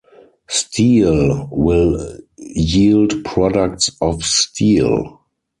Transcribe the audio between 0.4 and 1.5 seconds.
Steel